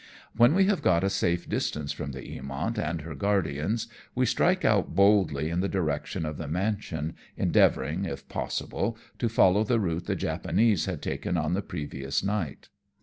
[0.35, 4.65] When we have got a safe distance from the Eamont and her guardians we strike
[4.65, 10.07] out boldly in the direction of the mansion, endeavouring, if possible, to follow the route
[10.07, 12.69] the Japanese had taken on the previous night.